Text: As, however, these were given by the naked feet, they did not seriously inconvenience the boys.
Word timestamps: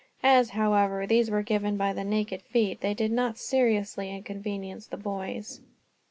As, 0.23 0.49
however, 0.57 1.05
these 1.05 1.29
were 1.29 1.43
given 1.43 1.77
by 1.77 1.93
the 1.93 2.03
naked 2.03 2.41
feet, 2.41 2.81
they 2.81 2.95
did 2.95 3.11
not 3.11 3.37
seriously 3.37 4.09
inconvenience 4.09 4.87
the 4.87 4.97
boys. 4.97 5.61